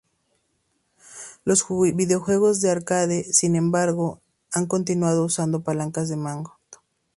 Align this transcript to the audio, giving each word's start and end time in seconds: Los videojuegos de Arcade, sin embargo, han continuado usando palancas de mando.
Los 1.45 1.63
videojuegos 1.69 2.59
de 2.59 2.71
Arcade, 2.71 3.23
sin 3.23 3.55
embargo, 3.55 4.19
han 4.51 4.65
continuado 4.65 5.23
usando 5.25 5.61
palancas 5.61 6.09
de 6.09 6.15
mando. 6.15 6.53